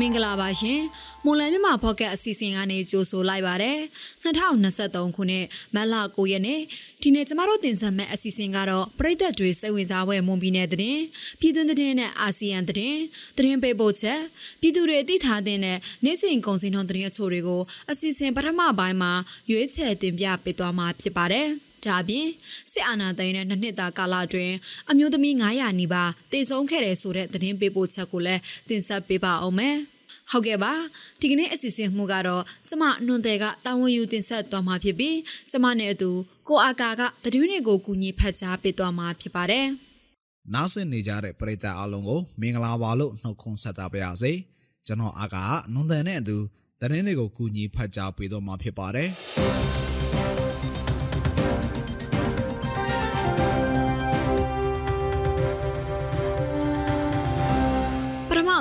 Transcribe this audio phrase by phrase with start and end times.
[0.00, 0.80] မင်္ဂလာပါရှင်
[1.24, 3.78] မွန်လန်းမြမဖော့ကတ်အစီအစဉ်ကနေကြိုဆိုလိုက်ပါတယ်
[4.24, 6.60] 2023ခုနှစ်မတ်လ9ရက်နေ့
[7.02, 11.02] ဒီနေ့ကျမတို့တင်ဆက်မယ့်အစီအစဉ်ကတော့ပြည်သက်တွေစိတ်ဝင်စားဖွယ်မွန်ပြည်နယ်သတင်း
[11.40, 13.00] ပြည်တွင်းသတင်းနဲ့အာဆီယံသတင်း
[13.36, 14.20] သတင်းပေးပို့ချက်
[14.60, 15.58] ပြည်သူတွေသိထားတဲ့
[16.04, 19.12] နေ့စဉ်ကုန်စည်နှုန်းသတင်းအချို့တွေကိုအစီအစဉ်ပထမပိုင်းမှာ
[19.50, 21.48] ရွေးချယ်တင်ပြပေးသွားမှာဖြစ်ပါတယ်
[21.86, 22.26] ဒါပြင်
[22.72, 24.54] စစ်အာဏာသိမ်းတဲ့နှစ်နှစ်တာကာလအတွင်း
[24.90, 29.76] အမျိုးသမီး900နီးပါးတေဆုံးခဲ့တယ်ဆိုတဲ့သတင်းပေးပို့ချက်ကိုလည်းတင်ဆက်ပေးပါအောင်မယ်။
[30.30, 30.72] ဟုတ်ကဲ့ပါ
[31.20, 35.16] ဒီကနေ့အစီအစဉ်မှုကတော့ကျမနှွန်တဲ့ကတာဝန်ယူတင်ဆက်သွားမှာဖြစ်ပြီး
[35.50, 36.10] ကျမနဲ့အတူ
[36.48, 39.66] ကိုအာကာကတတိယနေ့ကိုကူညီဖတ်ကြားပေးသွားမှာဖြစ်ပါတယ်။
[40.54, 44.32] နားဆင်နေကြတဲ့ပရိသတ်အားလုံးကိုမင်္ဂလာပါလို့နှုတ်ခွန်းဆက်တာပါရစေ။
[44.86, 46.36] ကျွန်တော်အာကာကနှွန်တဲ့နဲ့အတူ
[46.80, 49.08] တတိယနေ့ကိုကူညီဖတ်ကြားပေးသွားမှာဖြစ်ပါတယ်။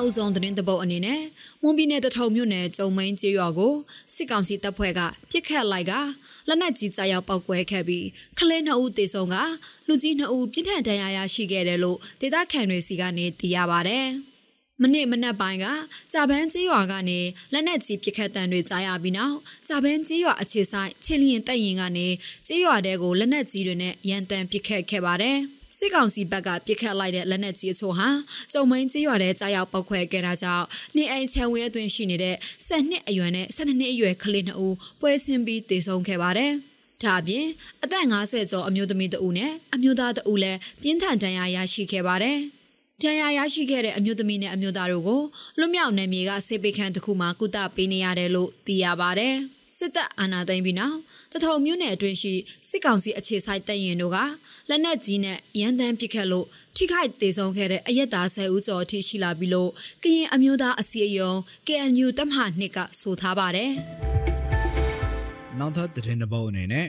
[0.07, 1.21] ဦးဆုံးသတင်းတပုတ်အနေနဲ့
[1.61, 3.73] မွန်ပြည်နယ်တထုံမြို့နယ်ကျုံမင်းကျေးရွာကို
[4.15, 5.93] စစ်ကောင်စီတပ်ဖွဲ့ကပြစ်ခတ်လိုက်က
[6.47, 8.05] လက်နက်ကြီးကြားရောက်ပောက်ကွဲခဲ့ပြီး
[8.37, 9.35] ခလဲနှစ်ဦးသေဆုံးက
[9.87, 13.99] လူကြီးနှစ်ဦးပြစ်ထန်ဒဏ်ရာရရှိခဲ့တယ်လို့ဒေသခံတွေစီကနေသိရပါဗျ။
[14.81, 15.65] မနေ့မနက်ပိုင်းက
[16.13, 17.19] ကြာပန်းကျေးရွာကနေ
[17.53, 22.07] လက်နက်ကြီးပစ်ခတ်တံတွေကြားရပြီးနောက်ကြာပန်းကျေးရွာအခြေဆိုင်ချင်းလျင်တပ်ရင်ကနေ
[22.47, 25.37] ကျေးရွာတဲကိုလက်နက်ကြီးတွေနဲ့ရန်တမ်းပစ်ခတ်ခဲ့ပါတယ်။
[25.77, 28.09] စစ်ကောင်စီဘက်ကပြစ်ခတ်လိုက်တဲ့လက်နက်ကြီးအချို့ဟာ
[28.53, 32.35] ကျုံမင်းကျေးရွာထဲကြားရောက်ပောက်ခွဲခဲ့တာကြောင့်နေအိမ်ချံဝဲအတွင်းရှိနေတဲ့
[32.67, 36.51] ၁၀နှစ်အရွယ်နဲ့၁၂နှစ်အရွယ်ကလေးနှစ်ဦးပွဲဆင်းပြီးတေဆုံးခဲ့ပါတယ်။
[37.03, 37.45] ဒါအပြင်
[37.83, 42.39] အသက်50ကျော်အမျိုးသမီးတဦးနဲ့အမျိုးသားတဦးလည်းပြင်းထန်ဒဏ်ရာရရှိခဲ့ပါတယ်။
[43.03, 45.21] ဒဏ်ရာရရှိခဲ့တဲ့အမျိုးသမီးနဲ့အမျိုးသားတို့ကို
[45.59, 49.35] လွတ်မြောက်နယ်မြေကစေပေခန့်တစ်ခုမှာကုသပေးနေရတယ်လို့သိရပါတယ်။
[49.77, 50.97] စစ်တပ်အာဏာသိမ်းပြီးနောက်
[51.33, 52.33] တထုံမြို့နယ်အတွင်းရှိ
[52.69, 54.17] စစ်ကောင်စီအခြေစိုက်တပ်ရင်တို့က
[54.69, 56.45] လက်နက်ကြီးနဲ့ရန်တမ်းပစ်ခတ်လို့
[56.75, 59.69] ထိခိုက်သေးဆုံးခဲ့တဲ့အရက်သား10ဦးကျော်အထိရှိလာပြီလို့
[60.03, 63.71] ကရင်အမျိုးသားအစည်းအရုံး KNU တပ်မဟာနှစ်ကဆိုထားပါတယ်။
[65.59, 66.87] နောက်ထပ်သတင်းတစ်ပုဒ်အနေနဲ့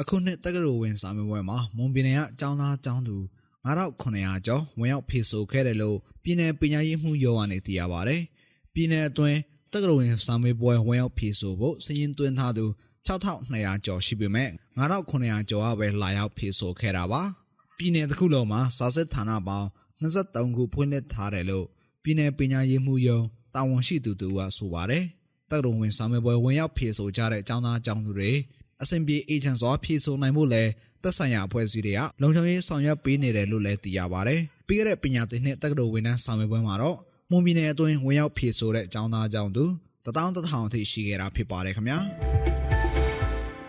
[0.00, 3.16] အခုနှစ်တက္ကသိုလ်ဝင်စာမေးပွဲမှာမွန်ပြည်နယ်ကအကြောင်းသားအကြောင်းသူ
[3.65, 8.21] 9900ကျော်ဝင်ရောက်ဖြေဆိုခဲ့တယ်လို့ပြည်내ပညာရေးမှုရောကနေသိရပါတယ်။
[8.73, 9.39] ပြည်내အတွင်း
[9.71, 12.65] တက္ကသိုလ်ဝင်စာမေးပွဲဝင်ရောက်ဖြေဆိုဖို့စည်ရင်သွင်းထားသူ
[13.07, 17.21] 6200ကျော်ရှိပေမဲ့9900ကျော်ကပဲလာရောက်ဖြေဆိုခဲ့တာပါ
[17.77, 19.67] ပြည်내တစ်ခုလုံးမှာစာစစ်ဌာနပေါင်း
[19.99, 21.65] 23ခုဖွင့်လှစ်ထားတယ်လို့
[22.03, 23.19] ပြည်내ပညာရေးမှုယုံ
[23.55, 25.03] တာဝန်ရှိသူတို့ကဆိုပါတယ်
[25.49, 28.31] တက်တော်ဝင်စာမေးပွဲဝင်ရောက်ဖြေဆိုကြတဲ့အကြောင်းသားအကြောင်းသူတွေ
[28.82, 30.64] အစဉ်ပြေအေဂျင့်စွာဖြေဆိုနိုင်မှုလဲ
[31.02, 36.96] သက်ဆိုင်ရာအဖွဲ့အစည်းတွေကလုံခြုံရေးဆောင်ရွက်ပေးနေတယ်လို့လည်းသိရပါတယ်ပြီးခဲ့တဲ့ပညာသင်နှစ်တက်တော်ဝင်တန်းစာမေးပွဲမှာတော့
[37.30, 39.64] မွန်ပြည်နယ်အတွင်းဝင်ရောက်ဖြေဆိုတဲ့အကြောင်းသားအကြောင်းသူ
[40.04, 41.98] တထောင်တထောင်အထိရှိခဲ့တာဖြစ်ပါတယ်ခင်ဗျာ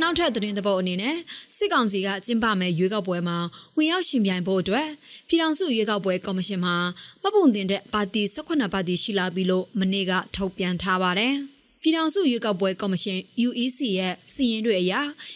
[0.01, 1.15] နောက်ထပ်သတင်းသဘောအနေနဲ့
[1.57, 3.37] စစ်ကောင်စီကကျင်းပမဲ့ရွေးကောက်ပွဲမှာ
[3.77, 4.87] ဝင်ရောက်ရှင်ပြိုင်ဖို့အတွက်
[5.27, 6.71] ပြည်ထောင်စုရွေးကောက်ပွဲကော်မရှင်မှ
[7.23, 11.35] မပုံတင်တဲ့ပါတီ18ပါတီရှိလာပြီလို့မနေ့ကထုတ်ပြန်ထားပါတယ်။
[11.87, 14.93] ပြည်ထောင်စုရွေးကောက်ပွဲကော်မရှင် UEC ရဲ့စီရင်တွေအရ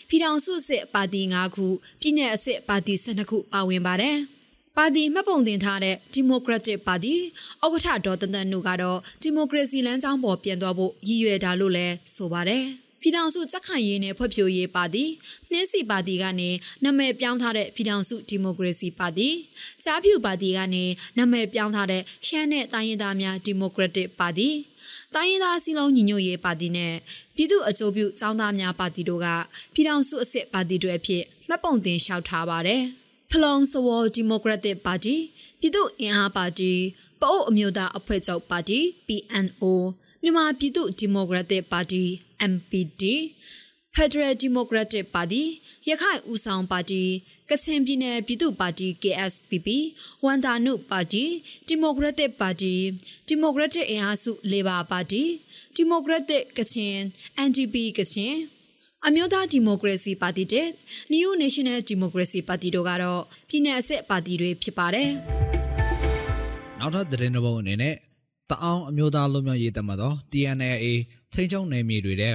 [0.10, 1.66] ပြည်ထောင်စုစစ်ပါတီ9ခု
[2.02, 4.18] ပြည်내အစစ်ပါတီ12ခုပါဝင်ပါတယ်။
[4.78, 7.16] ပါတီမှတ်ပုံတင်ထားတဲ့ Democratic Party
[7.64, 12.66] ဥက္ကဋ္ဌဒေါ်တန်တန်နုကတော့ဒီမိုကရေစီလမ်းကြောင်းပေါ်ပြန်သွားဖို့ရည်ရွယ်တာလို့လည်းဆိုပါတယ်။
[13.02, 15.04] ပြည်ထောင်စုစက်ခိုင်ရေးနဲ့ဖွဲ့ဖြိုးရေးပါတီ
[15.52, 16.50] နှင်းစီပါတီကနေ
[16.84, 19.30] နာမည်ပြောင်းထားတဲ့ပြည်ထောင်စုဒီမိုကရေစီပါတီ
[19.84, 20.86] ကြားဖြူပါတီကနေ
[21.18, 24.50] နာမည်ပြောင်းထားတဲ့ရှမ်းနဲ့တိုင်းရင်းသားများဒီမိုကရက်တစ်ပါတီ
[25.16, 26.94] တိုင်းရင်းသားစီလုံးညီညွတ်ရေးပါတီနဲ့
[27.36, 29.28] ပြည်သူ့အကျိုးပြုစောင်းသားများပါတီတို့က
[29.74, 32.84] ပြည်ထောင်စုအစ်စ်ပါတီတွေအဖြစ်မှတ်ပုံတင်လျှောက်ထားပါတယ်
[33.32, 35.16] ဖလုံစဝေါ်ဒီမိုကရက်တစ်ပါတီ
[35.60, 36.72] ပြည်သူ့အင်အားပါတီ
[37.20, 39.64] ပအို့အမျိုးသားအဖွဲ့ချုပ်ပါတီ PNO
[40.22, 42.04] မြန်မာပြည်သူ့ဒီမိုကရက်တစ်ပါတီ
[42.52, 43.04] MPD
[43.96, 45.44] Federal Democratic Party
[45.90, 47.04] ရခိုင်ဦးဆောင်ပါတီ
[47.52, 49.68] ကချင်ပြည်နယ်ပြည်သူ့ပါတီ KSPP
[50.26, 51.24] ဝန်တာနုပါတီ
[51.68, 52.76] ဒီမိုကရက်တစ်ပါတီ
[53.28, 55.24] ဒီမိုကရက်တစ်အင်အားစုလေဘာပါတီ
[55.76, 56.96] ဒီမိုကရက်တစ်ကချင်
[57.48, 58.34] NDP ကချင်
[59.08, 60.68] အမျိုးသားဒီမိုကရေစီပါတီတဲ့
[61.14, 65.10] New National Democracy Party တို့ကတော့ပြည်내အစစ်ပါတီတွေဖြစ်ပါတယ်။
[66.80, 67.96] နောက်ထပ်သတင်းတစ်ပုဒ်အနေနဲ့
[68.50, 70.88] တအောင်အမျိုးသားလူမျိုးရေးတမတော် TNLA
[71.34, 72.26] ထိန်းချုပ်နယ်မြေတွေက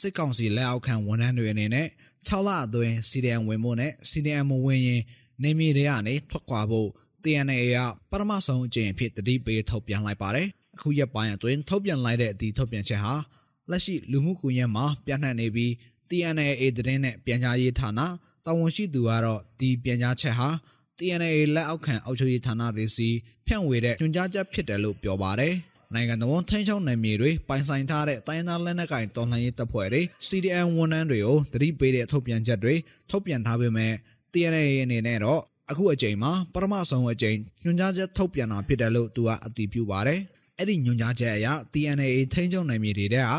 [0.00, 1.88] စစ်ကောင်စီလက်အောက်ခံဝန်ထမ်းတွေအနေနဲ့
[2.28, 5.02] 6လအတွင်း CDM ဝင်ဖို့နဲ့ CDM မဝင်ရင်
[5.42, 6.88] နေမြေတွေကနေထွက်ခွာဖို့
[7.22, 7.78] TNLA က
[8.10, 13.14] ပထမဆုံးအကြိမ်အဖြစ်တတိပေးထုတ်ပြန်လိုက်ပါတယ်။အခုရက်ပိုင်းအတွင်းထုတ်ပြန်လိုက်တဲ့အဒီထုတ်ပြန်ချက်ဟာ
[13.70, 15.70] လက်ရှိလူမှုကွန်ရက်မှာပြန့်နှံ့နေပြီး
[16.08, 18.00] TNLA သတင်းနဲ့ပြန်ကြားရေးဌာန
[18.46, 20.48] တာဝန်ရှိသူကတော့ဒီပြန်ကြားချက်ဟာ
[20.98, 23.08] TNA လက်အောက်ခံအောက်ချုပ်ရေးဌာနတွေစီ
[23.46, 25.54] ဖြန့်ဝေတဲ့ညွှန်ကြားချက်ဖြစ်တယ်လို့ပြောပါတယ်။
[25.94, 32.74] နိုင်ငံတော်ထိန်းချုပ်နယ်မြေတွေပိုင်ဆိုင်ထားတဲ့တိုင်းသားလက်နက်ကိုင်တော်လှန်ရေးတပ်ဖွဲ့တွေ CDN ဝန်ထမ်းတွေကိုတတိပေးတဲ့ထုတ်ပြန်ချက်တွေ
[33.10, 33.92] ထုတ်ပြန်ထားပေမဲ့
[34.32, 35.40] TNA အနေနဲ့တော့
[35.70, 40.20] အခုအချိန်မှာပထမဆုံးအကြိမ်ညွှန်ကြားချက်ထုတ်ပြန်တာဖြစ်တယ်လို့သူကအတည်ပြုပါတယ်။
[40.58, 43.32] အဲ့ဒီညွှန်ကြားချက်အရ TNA ထိန်းချုပ်နိုင်မြေတွေတဲ့က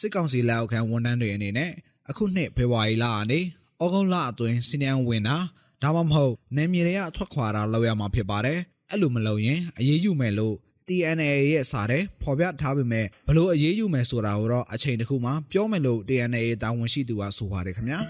[0.00, 1.70] စစ်ကောင်စီလက်အောက်ခံဝန်ထမ်းတွေအနေနဲ့
[2.10, 3.40] အခုနှစ်ဖေဖော်ဝါရီလကနေ
[3.82, 5.36] ဩဂုတ်လအတွင်းစီနီယံဝင်တာ
[5.82, 8.58] ဒါမှမဟုတ်နေမြေတွေကအထွက်ခွာတာလုပ်ရမှာဖြစ်ပါတယ်
[8.90, 10.56] အဲ့လိုမလုပ်ရင်အရေးယူမယ်လို့
[10.90, 18.00] TNA ရဲ့စာတဲ့ဖော်ပြထားပေမဲ့ဘလို့အရေးယူမယ်ဆိုတာကိုတော့အချိန်တစ်ခုမှပြောမယ်လို့ TNA တာဝန်ရှိသူကဆိုပါတယ်ခင်ဗျာ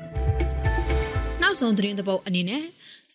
[1.42, 2.64] နောက်ဆုံးသတင်းသပုတ်အနေနဲ့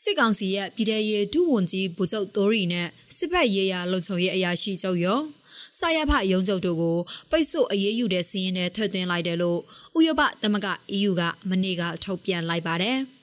[0.01, 5.19] စစ်ကောင်စီရဲ့ပြည်ထရေးဒုဝန်ကြီးဗိုလ်ချုပ်တိုးရီနဲ့စစ်ဘက်ရေးရာလုံခြုံရေးအရာရှိချုပ်ရော
[5.79, 6.97] စာရဖရုံးချုပ်တို့ကို
[7.31, 9.59] ပိတ်ဆို့အရေးယူတဲ့စီးရင်နဲ့ထွက်သွင်းလိုက်တယ်လို့
[9.97, 13.00] ဥရောပသမဂ္ဂ EU ကမနေ့ကထုတ်ပြန်လိုက်ပါတယ်။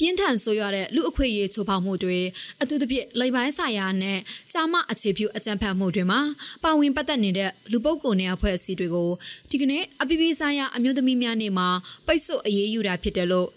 [0.00, 2.18] ပြင်းထန်ဆိုးရွားတဲ့လူအခွင့်အရေးချိုးဖောက်မှုတွေ
[2.62, 4.18] အထူးသဖြင့်လိမ်ပိုင်းဆိုင်ရာနဲ့
[4.52, 6.20] ကြာမအခြေပြုအကြံဖတ်မှုတွေမှာ
[6.64, 9.10] ပါဝင်ပတ်သက်နေတဲ့လူပုဂ္ဂိုလ်နဲ့အဖွဲ့အစည်းတွေကို
[9.50, 11.68] ဒီကနေ့အပြည်ပြည်ဆိုင်ရာအမျိုးသမီးများနေ့မှာ
[12.06, 13.48] ပိတ်ဆို့အရေးယူတာဖြစ်တယ်လို့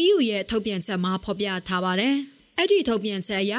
[0.00, 2.14] EU ရဲ့ထုတ်ပြန်ချက်မှာဖော်ပြထားပါတယ်။
[2.58, 3.54] အဲ့ဒီထုတ်ပြန်ချက်အရ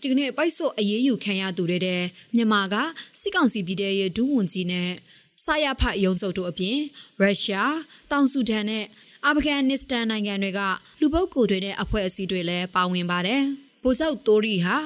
[0.00, 2.02] ဒီကနေ့ပိတ်ဆို့အရေးယူခံရသူတွေတဲ့
[2.34, 2.74] မြန်မာက
[3.20, 4.90] စစ်ကောင်စီပြည်ထရေးဒုဝန်ကြီးနဲ့
[5.44, 6.78] စာရဖရုံးချုပ်တို့အပြင်
[7.20, 7.76] ရုရှား
[8.10, 8.84] တောင်ဆူဒန်နဲ့
[9.26, 10.60] အာဖဂန်နစ္စတန်နိုင်ငံတွေက
[11.00, 13.42] လူပုဂ္ဂိုလ်တွေနဲ့အဖွဲ့အစည်းတွေလည်းပါဝင်ပါတယ်။
[13.82, 14.76] ဗိုလ်ချုပ်တိုးရီဟာ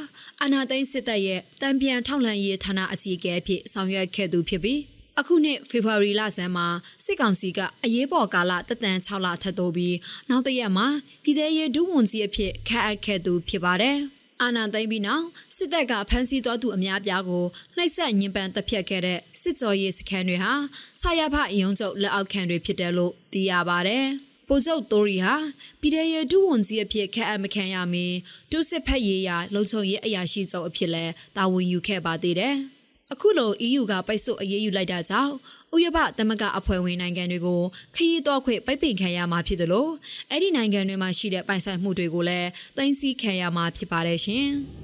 [0.43, 4.81] အနာသိန်းစစ်တပ်ရဲ့တံပြန်ထောက်လှမ်းရေးဌာနအကြီးအကဲအဖြစ်ဆောင်ရွက်ခဲ့သူဖြစ်ပြီး
[5.19, 6.67] အခုနှစ်ဖေဖော်ဝါရီလဆန်းမှာ
[7.05, 9.97] စစ်ကောင်စီကအရေးပေါ်ကာလတက်တန်6လထပ်တိုးပြီး
[10.31, 10.87] နောက်တရက်မှာ
[11.23, 13.99] ပြည်ထောင်ရေးဒုဝန်ကြီးအဖြစ်ခန့်အပ်ခဲ့သူဖြစ်ပါတယ်။
[14.45, 15.25] အာဏာသိမ်းပြီးနောက်
[15.57, 17.45] စစ်တပ်ကဖမ်းဆီးတော်သူအများပြားကို
[17.77, 20.53] နှိပ်စက်ညှဉ်းပန်းတပ်ဖြတ်ခဲ့တဲ့စစ်ကြောရေးစခန်းတွေဟာ
[21.01, 24.07] ဆာရဖရုံးချုပ်လက်အောက်ခံတွေဖြစ်တယ်လို့သိရပါတယ်။
[24.49, 25.37] ပိုကျုပ်တိုရီဟာ
[25.81, 28.07] ပြည်ထရေးဒုဝန်ကြီးအဖြစ်ခန့်အပ်မခံရမီ
[28.51, 31.05] ဒုစစ်ဖက်ရေးရာလုံခြုံရေးအရာရှိချုပ်အဖြစ်လဲ
[31.37, 32.55] တာဝန်ယူခဲ့ပါသေးတယ်။
[33.13, 35.35] အခုလို EU ကပိတ်ဆို့အရေးယူလိုက်တာကြောင့်
[35.75, 37.61] ဥရောပသမဂ္ဂအဖွဲ့ဝင်နိုင်ငံတွေကို
[37.97, 39.91] ခရီးတော်ခွင့်ပိတ်ပင်ခံရမှာဖြစ်တယ်လို့
[40.31, 44.49] အဲ့ဒီနိုင်ငံတွေမှာရှိတဲ့ပိုင်ဆိုင်မှုတွေကိုလည်းတင်စီခံရမှာဖြစ်ပါတယ်ရှင်။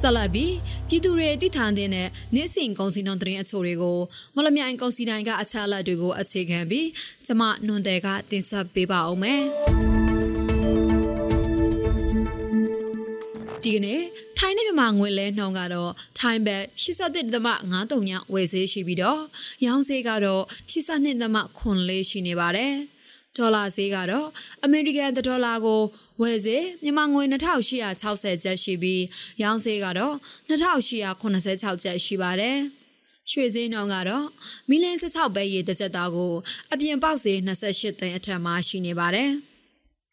[0.00, 0.54] ဆက်လက်ပြီး
[0.88, 3.98] ပြည်သူတွေတည်ထန်တဲ့နေ့စဉ်ကုန်စည်နှုန်းသတင်းအချို့တွေကို
[4.36, 6.88] မလမြိုင်ကုန်စည်တိုင်းကအချက်အလက်တွေကိုအခြေခံပြီး
[7.26, 9.42] ကျမနွန်တယ်ကတင်ဆက်ပေးပါအောင်မယ်
[13.62, 14.00] ဒီကနေ့
[14.38, 19.20] ထိုင်းနဲ့မြန်မာငွေလဲနှုန်းကတော့ထိုင်းဘတ်87.53ညဝယ်ဈေးရှိပြီးတော့
[19.66, 20.42] ရောင်းဈေးကတော့
[20.72, 22.74] 82.4ရှိနေပါတယ်
[23.36, 24.28] ဒေါ်လာဈေးကတော့
[24.64, 25.80] အမေရိကန်ဒေါ်လာကို
[26.20, 29.02] ဝယ်စေမြန်မာငွေ2860ကျပ်ရှိပြီး
[29.42, 30.14] ရောင်းစေကတော့
[30.48, 32.58] 2886ကျပ်ရှိပါတယ်။
[33.30, 34.26] ရွှေစင်းနှောင်းကတော့
[34.68, 36.34] မီလ16ပဲရေတစ်ချက်သားကို
[36.72, 39.30] အပြင်ပေါက်စေ28သိန်းအထက်မှာရှိနေပါတယ်။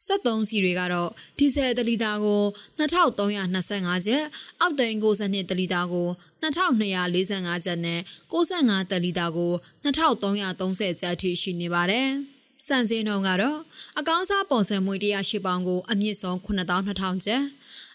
[0.07, 2.43] 73စီတွေကတော့ဒီဇယ်တလီတာကို
[2.79, 4.23] 2325ကျပ်
[4.59, 6.07] အောက်တိန်62တလီတာကို
[6.43, 7.99] 2245ကျပ်နဲ့
[8.33, 12.09] 65တလီတာကို2330ကျပ်ထိရှိနေပါတယ်။
[12.67, 13.59] စံစင်းနှုန်းကတော့
[13.99, 17.43] အကောင်းစားပေါ်ဆံမွေ108ပေါင်ကိုအမြင့်ဆုံး9200ကျပ်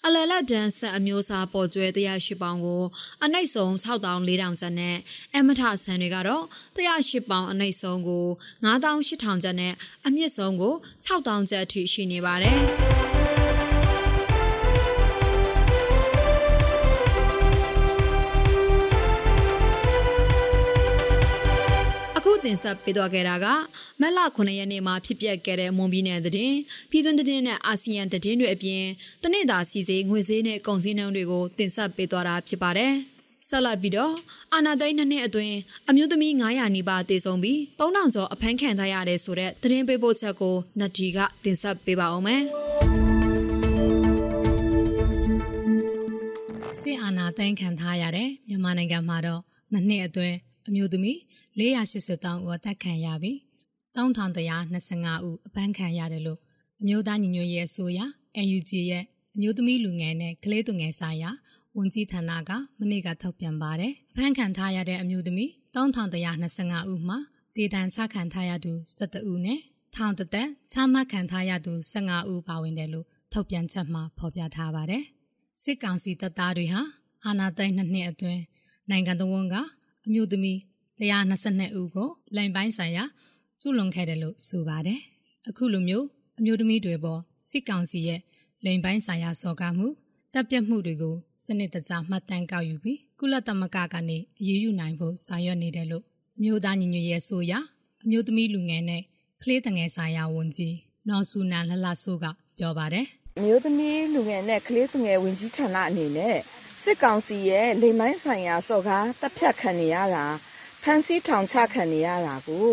[0.07, 2.83] အလလတ်ဒန်ဆက်အမျိုးအစားပေါ်ကျွဲ108ပေါင်ကို
[3.25, 4.97] အနှိမ့်ဆုံး6400ကျပ်နဲ့
[5.37, 6.45] အမထဆန်တွေကတော့
[6.77, 8.27] 108ပေါင်အနှိမ့်ဆုံးကို
[8.65, 9.73] 9800ကျပ်နဲ့
[10.07, 10.75] အမြင့်ဆုံးကို
[11.07, 12.61] 6000ကျပ်အထိရှိနေပါတယ်။
[22.53, 23.47] တင်ဆက်ပေးသွားခဲ့တာက
[24.01, 26.57] မက်လ9ရက်နေ့မှာဖြစ်ပျက်ခဲ့တဲ့မွန်ပြည်နယ်သတင်း
[26.91, 28.85] ပြည်တွင်းသတင်းနဲ့အာဆီယံသတင်းတွေအပြင်
[29.23, 32.93] တနေ့တာစီစေးငွေစည်းနဲ့ကုန်စည်နှုန်းတွေကိုတင်ဆက်ပေးသွားတာဖြစ်ပါတယ်။
[33.49, 34.15] ဆက်လက်ပြီးတော့
[34.55, 35.57] အာနာသိန်းနှစ်နှစ်အတွင်း
[35.89, 42.43] အမျိုးသမီး900နီးပါးတေဆုံးပြီး3000ကျော်အဖမ်းခံထားရတယ်ဆိုတဲ့သတင်းပေးပို့ချက်ကိုနတ်ဒီကတင်ဆက်ပေးပါအောင်မယ်။
[46.81, 49.41] စစ်အာဏာသိမ်းခံထားရတဲ့မြန်မာနိုင်ငံမှာတော့
[49.73, 50.37] နှစ်နှစ်အတွင်း
[50.69, 51.17] အမျိုးသမီး
[51.59, 53.37] 483ဦးအသက်ခံရပြီး
[53.97, 56.39] 3125ဦးအပန်းခံရတယ်လို့
[56.81, 58.01] အမျိုးသားညီညွတ်ရေးအစိုးရ
[58.47, 59.05] NUG ရဲ့
[59.35, 61.31] အမျိုးသမီးလူငယ်နဲ့ကလေးသူငယ်ဆိုင်ရာ
[61.77, 67.19] ဝန်ကြီးဌာနကမနေ့ကထုတ်ပြန်ပါတယ်။အဖမ်းခံထားရတဲ့အမျိုးသမီး3125ဦးမှာ
[67.57, 69.61] ဒေတံချခံထားရသူ17ဦးနဲ့
[69.95, 75.05] ထောင်တသက်ချမှတ်ခံထားရသူ15ဦးပါဝင်တယ်လို့ထုတ်ပြန်ချက်မှာဖော်ပြထားပါတယ်။
[75.63, 76.83] စစ်ကောင်စီတပ်သားတွေဟာ
[77.25, 78.43] အာဏာသိမ်းနှစ်နှစ်အတွင်း
[78.91, 79.57] နိုင်ငံတော်ဝန်က
[80.07, 80.59] အမျိုးသမီး
[81.01, 83.05] 122ဦးကိုလိန်ပိုင်းဆိုင်ရာ
[83.61, 85.01] ကျူးလွန်ခဲ့တယ်လို့ဆိုပါတယ်။
[85.49, 86.07] အခုလိုမျိုး
[86.39, 88.21] အမျိုးသမီးတွေပေါ်စစ်ကောင်စီရဲ့
[88.65, 89.89] လိန်ပိုင်းဆိုင်ရာစော်ကားမှု
[90.33, 96.05] တပ်ပြတ်မှုတွေကိုစနစ်တကျမှတ်တမ်းကောက်ယူပြီးကုလသမဂ္ဂကနေအရေးယူနိုင်ဖို့ဆောင်ရွက်နေတယ်လို့
[96.37, 97.53] အမျိုးသားညီညွတ်ရေးဆိုရ
[98.05, 99.03] အမျိုးသမီးလူငယ်နဲ့
[99.43, 100.77] ကလေးတငယ်ဆိုင်ရာဝန်ကြီး
[101.09, 102.27] နော်ဆူနန်လှလှဆိုးက
[102.59, 103.07] ပြောပါတယ်
[103.45, 106.37] မျိုးသမီးလူငယ်နဲ့ကလေးသူငယ်ဝင်ကြီးဌာနအနေနဲ့
[106.83, 110.27] စစ်ကောင်စီရဲ့လိမ်မိုင်းဆိုင်ရာစော်ကားတပ်ဖြတ်ခံနေရတာ
[110.83, 112.71] ဖမ်းဆီးထောင်ချခံနေရတာကို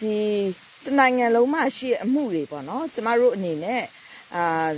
[0.00, 0.16] ဒီ
[0.84, 3.82] တနိုင်ငံလုံးမှာရှိတဲ့အမှုတွေပေါ့နော်ကျမတို့အနေနဲ့
[4.36, 4.70] အာ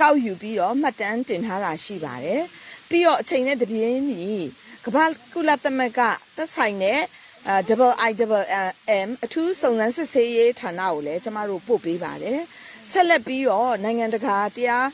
[0.00, 2.42] ကောက်ယူပြီးတော့မှတ်တမ်းတင်ထားတာရှိပါတယ်
[2.88, 4.24] ပြီးတော့အချိန်နဲ့တပြေးညီ
[4.84, 6.00] ကမ္ဘာကုလသမဂ္ဂ
[6.36, 7.00] သက်ဆိုင်တဲ့
[7.48, 8.46] အာ double i double
[9.06, 12.40] m အထူးစုံစမ်းစစ်ဆေးရေးဌာနကိုလည်းကျမတို့ပို့ပေးပါတယ်
[12.90, 14.86] ဆက်လက်ပြီးတော့နိုင်ငံတကာတရား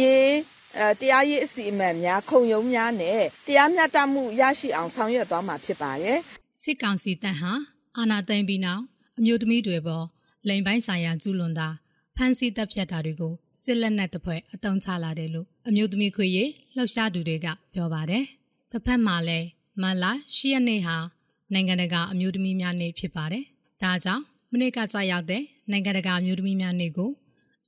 [0.00, 0.57] ရေးအဲ
[1.00, 6.18] တရားရေးအစီအမံများခုံရုံးများနဲ့တရားမျှတမှုရရှိအောင်ဆောင်ရွက်သွားမှာဖြစ်ပါတယ်
[6.62, 7.52] စစ်ကောင်စီတပ်ဟာ
[7.96, 8.82] အာဏာသိမ်းပြီးနောက်
[9.18, 10.04] အမျိုးသမီးတွေပေါ်
[10.48, 11.68] လိန်ပိုင်းဆိုင်ရာကျူးလွန်တာ
[12.16, 13.32] ဖမ်းဆီးတပ်ဖြတ်တာတွေကို
[13.62, 18.24] စစ်လက်နက်တစ်ဖွဲ့အတုံးချလာတယ်လို့အမျိုးသမီးခွေရေးလှုပ်ရှားသူတွေကပြောပါတယ်။
[18.72, 19.46] တစ်ဖက်မှာလည်း
[19.82, 20.96] မလာရှိရနေ့ဟာ
[21.52, 23.44] နိုင်ငံတကာအမျိုးသမီးများနေ့ဖြစ်ပါတယ်။
[23.82, 24.22] ဒါကြောင့်
[24.52, 27.10] မနေ့ကကြာရောက်တဲ့နိုင်ငံတကာအမျိုးသမီးများနေ့ကို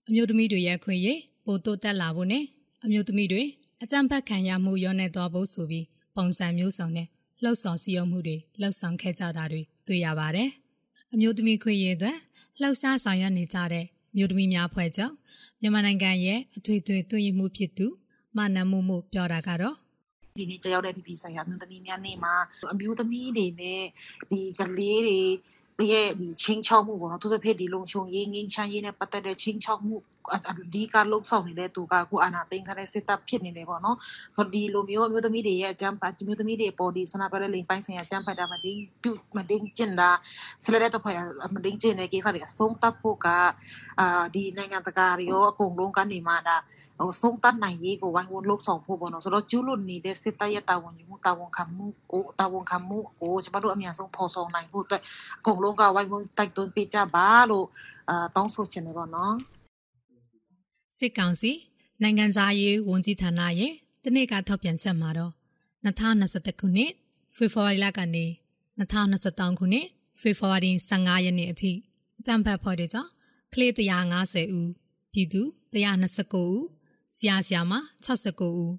[0.08, 2.44] အမျိုးသမီးတွေရဲ့ခွေရေးပိုတိုးတက်လာဖို့နဲ့
[2.84, 3.42] အမျိုးသမီးတွေ
[3.82, 7.06] အကြံဖက်ခံရမှုရောနေသွားဖို့ဆိုပြီးပုံစံမျိုးစုံနဲ့
[7.42, 10.48] လှုပ်ဆောင်စည်းရုံးမှုတွေလှုပ်ဆောင်ခဲ့ကြတာတွေတွေ့ရပါတယ်။
[11.12, 12.16] အမျိုးသမီးခွေရေးအတွက်
[12.60, 15.14] လှုပ်ရှားဆောင်ရွက်နေကြတဲ့မြို့သမီးများဖွဲ့ချုပ်
[15.60, 17.86] မြန်မာနိုင်ငံရဲ့အထွေထွေသွေးမှုဖြစ်သူ
[18.36, 19.76] မနမှုမှုပြောတာကတော့
[20.38, 22.34] ဒီနေ့ကြောက်တဲ့ပြည်ပြည်ဆိုင်ရာမြို့သမီးများနေ့မှာ
[22.72, 23.82] အမျိုးသမီးတွေနဲ့
[24.30, 25.20] ဒီကလေးတွေ
[25.92, 29.96] ရဲ့ဒီချင်းချောက်မှုပေါ့နော်သူသဖြင့်ဒီလုံခြုံရေးငင်းချမ်းရေးနဲ့ပတ်သက်တဲ့ချင်းချောက်မှု
[30.74, 33.96] ဒီကလုံဆောင်နေတဲ့သူကအခုအာနာသိန်းခတဲ့စစ်တပ်ဖြစ်နေတယ်ပေါ့နော်
[34.54, 40.10] ဒီလိုမျိုးအမျိုးသမီးတွေရဲ့အကြမ်းဖက်မျိုးသမီးတွေပေါ်ဒီဆနာပရလိန်ပိုင်းဆိုင်ရာအကြမ်းဖက်တာမတင်းပြုမတင်းကျင်တာ
[40.64, 41.16] ဆလတဲ့တော့ဖွဲ့
[41.54, 43.26] မတင်းကျင်တဲ့ကိစ္စတွေအဆုံးသတ်ဖို့က
[44.00, 46.56] အာဒီနိုင်ငံတကာရောအကုန်လုံးကနေမှဒါ
[47.00, 55.02] ဟိုဆုံးတတ်နိုင်ရေးကိုဝိုင်းဝန်းလှုပ်ဆောင်ဖို့ပေါ့နော်ဆိုတော့ကျူးလွန်နေတဲ့စစ်တပ်ရဲ့တာဝန်ယူမှုတာဝန်ခံမှုကိုတာဝန်ခံမှုကိုကျမတို့အမြန်ဆုံးဖော်ဆောင်နိုင်ဖို့အတွက်
[55.38, 57.66] အကုန်လုံးကဝိုင်းဝန်းတိုက်တွန်းပေးကြပါလို့
[58.10, 59.34] အာတောင်းဆိုချင်တယ်ပေါ့နော်
[60.98, 61.52] စစ်ကောင်စီ
[62.02, 63.72] နိုင်ငံသားရေးဝန်ကြီးဌာနရဲ့
[64.04, 65.32] တနေ့ကထောက်ပြန်ချက်မှာတော့
[65.84, 66.92] 2021ခုနှစ်
[67.36, 68.24] ဖေဖော်ဝါရီလကနေ
[68.78, 69.86] 2023ခုနှစ်
[70.20, 71.72] ဖေဖော်ဝါရီ15ရက်နေ့အထိ
[72.18, 73.10] အကြံဖတ်ဖော်တဲ့ကြောင့်
[73.54, 73.70] ကလေး
[74.14, 74.70] 150ဦး
[75.12, 75.42] ပြည်သူ
[75.74, 76.79] 129ဦး
[77.16, 77.72] ဆရာဆရာမ
[78.06, 78.74] 69ဦး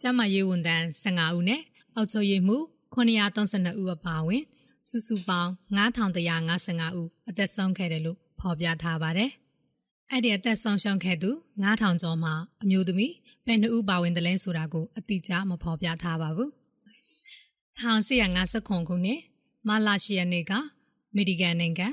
[0.00, 1.60] ကျမရေးဝန်ထမ်း15ဦးနဲ့
[1.94, 2.56] အောက်ချုပ်ရေးမှု
[2.94, 4.44] 932ဦးအပါအဝင်
[4.88, 9.30] စုစုပေါင်း9155ဦးအသက်ဆုံးခဲ့တယ်လို့ဖော်ပြထားပါတယ်။
[10.10, 11.30] အဲ့ဒီအသက်ဆုံးရှုံးခဲ့သူ
[11.62, 13.12] 9000ကျော်မှာအမျိုးသမီး
[13.46, 16.50] ဘယ်နှဦးပါဝင်တယ်လဲဆိုတာကိုအတိအကျမဖော်ပြထားပါဘူး။
[17.80, 19.20] 1959ခုနှစ်
[19.68, 21.88] မလာရှိယနေ့ကအမေရိကန်နိုင်ငံ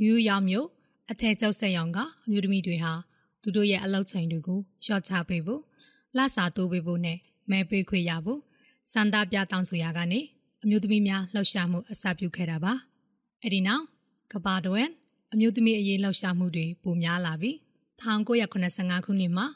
[0.00, 0.68] နယူးယောက်မြို့
[1.10, 2.92] အထက်ကျောက်ဆက်ရောင်ကအမျိုးသမီးတွေဟာ
[3.42, 5.62] သူတို့ရဲ့အလောက်ချိန်တွေကိုရှော့ချပေးဖို့
[6.16, 7.18] လှစာတိုးပေးဖို့နဲ့
[7.50, 8.40] မဲပေးခွေရဖို့
[8.92, 10.20] စန္ဒပြတောင်းဆိုရာကနေ
[10.62, 12.72] အမျိုးသမီးများလှောက်ရှားမှုအစပြုခဲ့တာပါ
[13.42, 13.84] အဲ့ဒီနောက်
[14.32, 14.82] ကဘာတဝဲ
[15.32, 17.56] အမျိုးသမီးအရေးလှောက်ရှားမှုတွေပိုများလာပြီး
[18.00, 19.46] 1985ခုနှစ်မှာ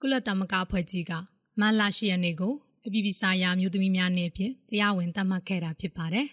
[0.00, 1.12] ကုလသမဂ္ဂအဖွဲ့ကြီးက
[1.60, 2.54] မလာရှိယနေ့ကို
[2.86, 6.26] အပြည်ပြည်ဆိုင်ရာအမျိုးသမီးများနေ့ဖြင့်တရားဝင်သတ်မှတ်ခဲ့တာဖြစ်ပါတယ်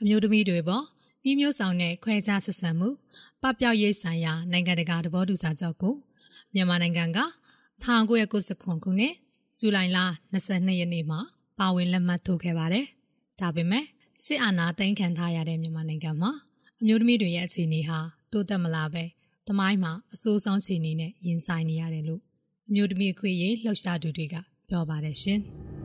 [0.00, 0.84] အမျိုးသမီးတွေပေါ်
[1.26, 2.88] ဤမျိုးဆောင်တဲ့ခွဲခြားဆက်ဆံမှု
[3.42, 5.94] ပပျောက်ရေးဆိုင်ရာနိုင်ငံတကာသဘောတူစာချုပ်ကို
[6.54, 7.18] မြန်မာနိုင်ငံက
[7.84, 9.14] 1999ခုနှစ်
[9.58, 9.98] ဇူလိုင်လ
[10.32, 11.20] 22ရက်နေ့မှာ
[11.58, 12.86] ပါဝင်လက်မှတ်ထိုးခဲ့ပါတယ်။
[13.40, 13.84] ဒါပေမဲ့
[14.24, 16.30] စစ်အာဏာသိမ်းခံထားရတဲ့မြန်မာနိုင်ငံမှာ
[16.80, 17.98] အမျိုးသမီးတွေရဲ့အခြေအနေဟာ
[18.32, 19.04] တိုးတက်မလာပဲ
[19.48, 22.22] တမိုင်းမှာအဆိုးဆုံးအခြေအနေနဲ့ရင်ဆိုင်နေရတယ်လို့
[22.68, 24.34] အမျိုးသမီးအခွင့်အရေးလှုပ်ရှားသူတွေက
[24.68, 25.40] ပြောပါတယ်ရှင်။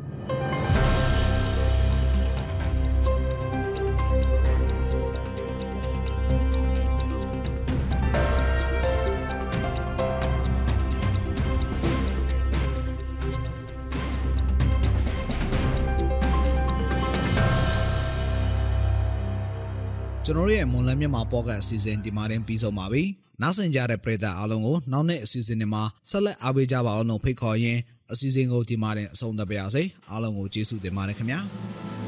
[20.33, 23.03] ကျွန်တော်ရဲ့မွန်လန်းမြန်မာပေါ့ကတ်အစီအစဉ်ဒီမှာတင်ပြီးဆုံးပါပြီ။
[23.41, 27.79] နောက်ဆင်ကြတဲ့ပရိသတ်အားလုံးကိုနောက်နေ့အစီအစဉ်တွေမှာဆက်လက်အားပေးကြပါအောင်လို့ဖိတ်ခေါ်ရင်း
[28.11, 31.39] အစီအစဉ်ကိုဒီမှာတင်အဆုံးသတ်ပါရစေ။အားလုံးကိုကျေးဇူးတင်ပါတယ်ခင်ဗျာ။